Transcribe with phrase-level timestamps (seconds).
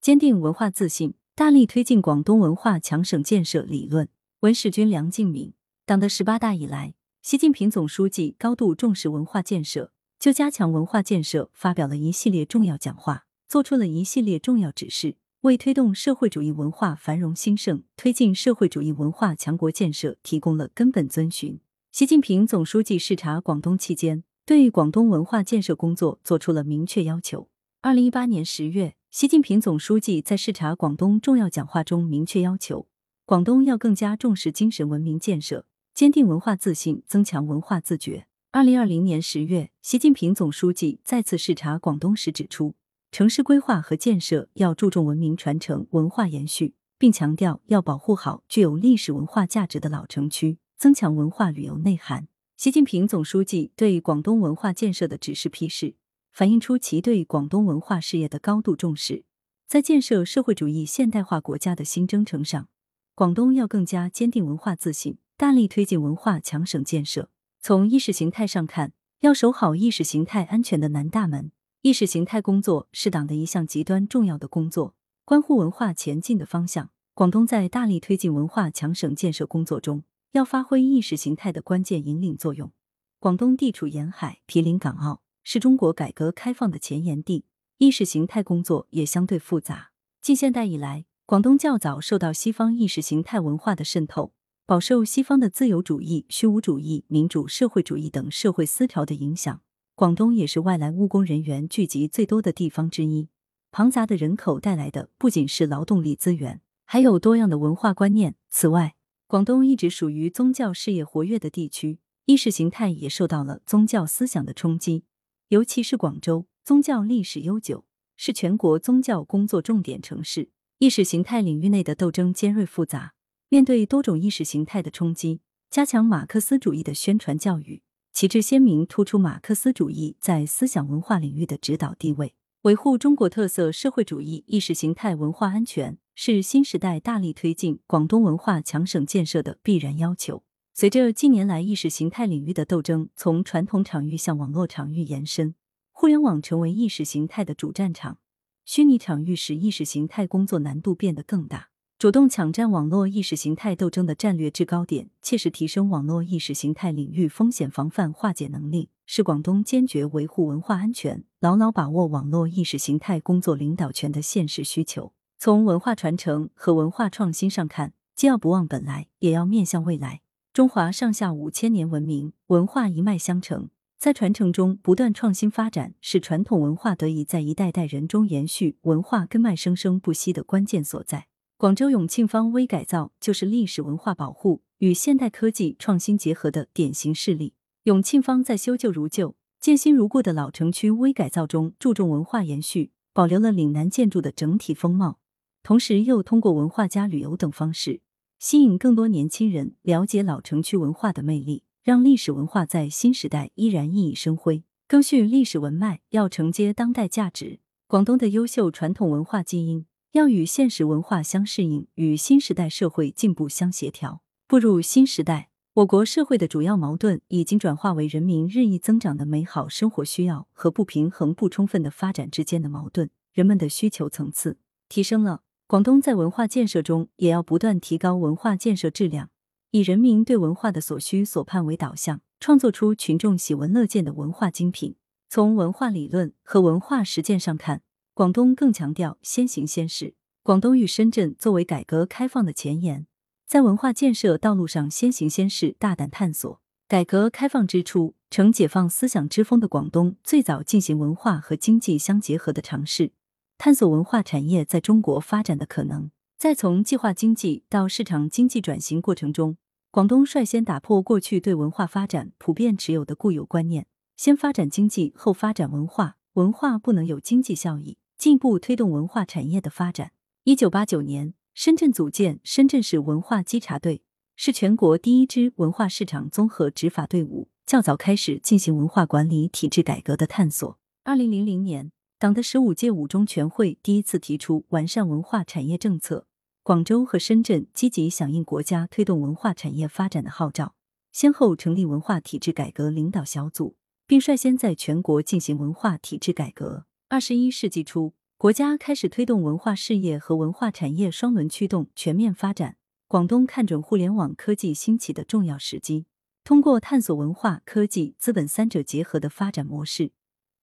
[0.00, 4.08] 坚定文化自信，大力推进广东文化强省建设理论。
[4.40, 5.52] 文史君梁敬敏，
[5.84, 21.60] 党的十八大以来，习近平总书记高度重视文化建设，就加强文化建设发表了一系列重要讲话，作出了一系列重要指示，为推动社会主义文化繁荣兴盛、推进社会主义文化强国建设提供了根本遵循。
[21.92, 27.50] 习近平总书记视察广东期间，对广东文化建设工作作出了明确要求。
[27.82, 32.86] 二零一八年十月，习近平总书记在视察广东重要讲话中明确要求，
[33.26, 38.28] 广东要更加重视精神文明建设，坚定文化自信，增强文化自觉。
[38.52, 42.76] 二零二零年十月，习近平总书记再次视察广东时指出，
[43.10, 50.58] 城市规划和建设要注重文明传承、文化延续，并强调要保护好具有历史文化价值的老城区。
[50.78, 52.28] 增强文化旅游内涵。
[52.56, 55.96] 习近平总书记对广东文化建设的指示批示，
[56.40, 59.24] 反映出其对广东文化事业的高度重视。
[59.68, 62.70] 在建设社会主义现代化国家的新征程上，
[63.14, 67.28] 广东要更加坚定文化自信，大力推进文化强省建设。
[67.60, 71.52] 从意识形态上看，要守好意识形态安全的南大门。
[71.82, 74.94] 意识形态工作是党的一项极端重要的工作，
[75.26, 76.88] 关乎文化前进的方向。
[77.12, 80.04] 广东在大力推进文化强省建设工作中。
[80.32, 82.72] 要发挥意识形态的关键引领作用。
[83.18, 87.44] 广东地处沿海，毗邻港澳，是中国改革开放的前沿地，
[87.78, 89.90] 意识形态工作也相对复杂。
[90.20, 94.32] 近现代以来，广东较早受到西方意识形态文化的渗透，
[94.66, 99.62] 饱受西方的自由主义、虚无主义、民主社会主义等社会思潮的影响。
[99.94, 103.28] 广东也是外来务工人员聚集最多的地方之一，
[103.70, 108.34] 庞杂的人口带来的不仅是劳动力资源，还有多样的文化观念。
[108.48, 108.94] 此外，
[109.26, 115.04] 广东一直属于宗教事业活跃的地区，意识形态也受到了宗教思想的冲击。
[115.50, 117.84] 尤其是广州，宗教历史悠久，
[118.16, 120.50] 是全国宗教工作重点城市。
[120.78, 123.14] 意识形态领域内的斗争尖锐复杂，
[123.48, 135.98] 面对多种意识形态的冲击，加强马克思主义的宣传教育，旗帜鲜明突出马克思主义在思想文化领域的指导地位，维护中国特色社会主义意识形态文化安全。
[136.14, 140.44] 是新时代大力推进广东文化强省建设的必然要求。
[140.80, 145.54] 随着近年来意识形态领域的斗争从传统场域向网络场域延伸，
[145.92, 148.16] 互联网成为意识形态的主战场，
[148.64, 151.68] 虚拟场域使意识形态工作难度变得更大。
[151.98, 165.12] 主动抢占网络意识形态斗争的战略制高点，切实提升网络意识形态领域风险防范化解能力，是广东坚决维护文化安全、牢牢把握网络意识形态工作领导权的现实需求。
[165.38, 170.22] 从文化传承和文化创新上看，既要不忘本来，也要面向未来。
[170.52, 181.28] 中华上下五千年文明文化一脉相承，在传承中不断创新发展，是传统文化得以在一代代人中延续、文化根脉生生不息的关键所在。
[181.56, 187.54] 广州永庆坊微改造就是历史文化保护与现代科技创新结合的典型事例。
[187.84, 195.20] 永庆坊在修旧如旧、建新如故的老城区微改造中，注重文化延续，保留了岭南建筑的整体风貌。
[195.62, 198.00] 同时，又通过文化加旅游等方式，
[198.40, 204.64] 吸引更多年轻人了解老城区文化的魅力，让历史文化在新时代依然熠熠生辉。
[204.88, 207.60] 更续历史文脉，要承接当代价值。
[207.86, 214.22] 广东的优秀传统文化基因，要与现实文化相适应，与新时代社会进步相协调。
[214.48, 223.10] 步入新时代，我国社会的主要矛盾已经转化为人民日益增长的美好生活需要和不平衡不充分的发展之间的矛盾。
[223.34, 224.56] 人们的需求层次
[224.88, 225.42] 提升了。
[225.70, 229.30] 广东在文化建设中也要不断提高文化建设质量，
[229.70, 234.96] 以人民对文化的所需所盼为导向，创作出群众喜闻乐见的文化精品。
[235.28, 237.82] 从文化理论和文化实践上看，
[238.14, 240.14] 广东更强调先行先试。
[240.42, 243.06] 广东与深圳作为改革开放的前沿，
[243.46, 246.60] 在文化建设道路上先行先试，大胆探索。
[246.88, 253.12] 改革开放之初，承解放思想之风的广东，最早进行文化和经济相结合的尝试。
[253.62, 259.58] 探索文化产业在中国发展的可能，在从计划经济到市场经济转型过程中，
[259.90, 263.86] 广东率先打破过去对文化发展普遍持有的固有观念，
[264.16, 270.12] 先发展经济后发展文化，文化不能有经济效益，进一步推动文化产业的发展。
[270.44, 274.02] 一九八九年，深圳组建深圳市文化稽查队，
[274.36, 280.78] 是全国第一支文化市场综合执法队伍，较早开始进行文化管理体制改革的探索。
[281.04, 281.92] 二零零零年。
[282.20, 286.26] 党的十五届五中全会第一次提出完善文化产业政策，
[286.62, 290.74] 广州和深圳积极响应国家推动文化产业发展的号召，
[291.12, 293.74] 先后成立文化体制改革领导小组，
[294.06, 296.84] 并率先在全国进行文化体制改革。
[297.08, 302.76] 二十一世纪初，国家开始推动文化事业和文化产业双轮驱动全面发展。
[303.08, 306.04] 广东看准互联网科技兴起的重要时机，
[306.44, 310.12] 通过探索文化、科技、资本三者结合的发展模式，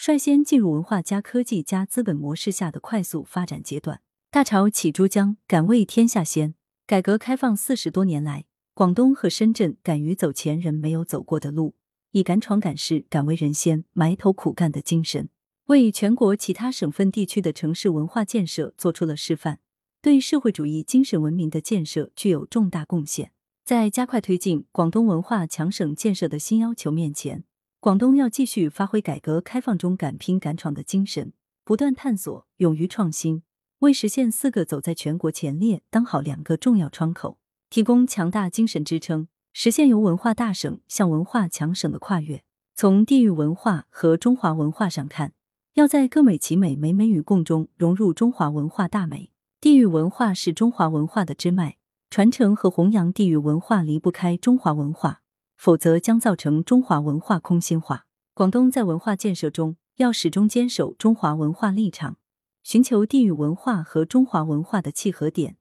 [0.00, 4.00] 率先进入文化加科技加资本模式下的快速发展阶段。
[4.30, 6.54] 大潮起珠江，敢为天下先。
[6.86, 11.74] 改革开放四十多年来，广东和深圳敢于走前人没有走过的路，
[12.12, 15.30] 以敢闯敢试、敢为人先、埋头苦干的精神，
[15.64, 19.58] 为全国其他省份地区的城市文化建设做出了示范。
[20.00, 23.32] 对社会主义精神文明的建设具有重大贡献。
[23.64, 27.42] 在加快推进广东文化强省建设的新要求面前，
[27.80, 31.32] 广东要继续发挥改革开放中敢拼敢闯的精神，
[31.62, 33.44] 不断探索，勇于创新，
[33.78, 37.38] 为实现四个走在全国前列当好两个重要窗口，
[37.70, 42.42] 提供强大精神支撑，实现由文化大省向文化强省的跨越。
[42.74, 45.34] 从地域文化和中华文化上看，
[45.74, 49.30] 要在各美其美、美美与共中融入中华文化大美。
[49.60, 51.76] 地域文化是中华文化的支脉，
[52.10, 55.22] 传承和弘扬地域文化离不开中华文化，
[55.58, 58.06] 否则将造成中华文化空心化。
[58.32, 62.16] 广东在文化建设中要始终坚守中华文化立场，
[62.62, 65.56] 寻求地域文化和中华文化的契合点，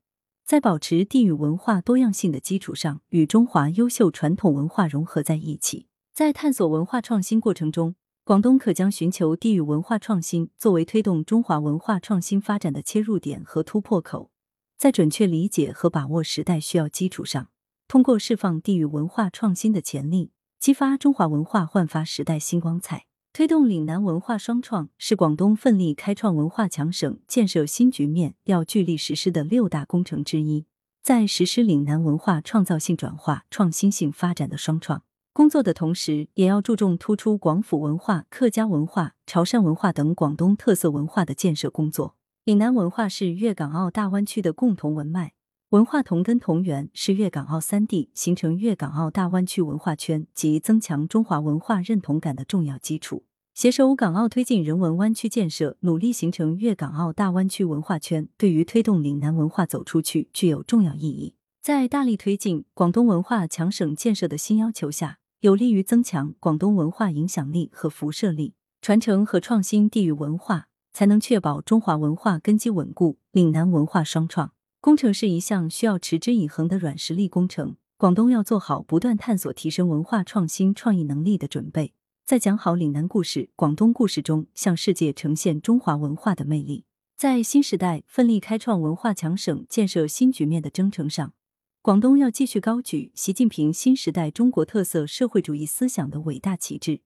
[0.46, 5.88] 在保持地域文化多样性的基础上，与中华优秀传统文化融合在一起。
[6.14, 7.96] 在探索文化创新过程中。
[8.24, 14.32] 广东可将寻求地域文化创新作为推动中华文化创新发展的切入点和突破口，
[14.78, 17.48] 在准确理解和把握时代需要基础上，
[17.88, 30.66] 通过释放地域文化创新的潜力，激发中华文化焕发时代新光彩，推动岭南文化双创，是广东奋力开创文化强省、建设新局面要聚力实施的六大工程之一。
[31.02, 35.04] 在实施岭南文化创造性转化、创新性发展的双创。
[35.32, 42.18] 工作的同时，也要注重突出广府文化、客家文化、潮汕文化等广东特色文化的建设工作。
[42.44, 45.34] 岭南文化是粤港澳大湾区的共同文脉，
[45.72, 53.26] 文化同根同源，是粤港澳三地形成粤港澳大湾区文化圈及增强中华文化认同感的重要基础。
[53.54, 61.36] 携手港澳推进人文湾区建设，努力形成粤港澳大湾区文化圈，对于推动岭南文化走出去具有重要意义。
[61.62, 65.18] 在大力推进广东文化强省建设的新要求下。
[65.42, 73.20] 有利于增强广东文化影响力和辐射力，传承和创新地域文化，才能确保中华文化根基稳固。
[73.34, 77.78] 岭南文化双创工程是一项需要持之以恒的软实力工程。
[77.98, 81.94] 广东要做好不断探索、提升文化创新创意能力的准备，
[82.24, 86.86] 在讲好岭南故事、广东故事中，向世界呈现中华文化的魅力。
[87.16, 91.34] 在新时代奋力开创文化强省、建设新局面的征程上。
[91.82, 97.02] 广东要继续高举习近平新时代中国特色社会主义思想的伟大旗帜，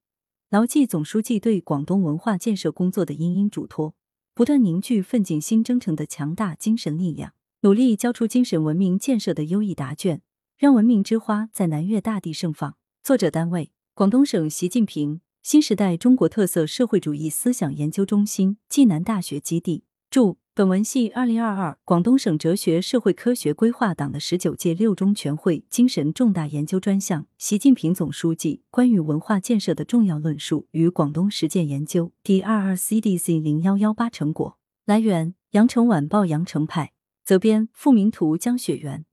[0.49, 3.95] 牢记总书记对广东文化建设工作的殷殷嘱托，
[4.33, 7.33] 不断凝聚奋进新征程的强大精神力量，
[7.63, 10.23] 努力交出精神文明建设的优异答卷，
[10.57, 12.75] 让文明之花在南粤大地盛放。
[13.03, 19.83] 作者单位：广东省习近平新时代中国特色社会主义思想研究中心暨南大学基地。
[20.09, 20.39] 注。
[20.53, 34.57] 本文系二零二二广东省哲学社会科学规划党的十九届六中全会精神重大研究专项，习近平总书记关于文化建设的重要论述与广东实践研究第二二 CDC 零幺幺八成果。
[34.85, 36.91] 来源：羊城晚报羊城派，
[37.31, 39.05] 责编：付明图，江雪原。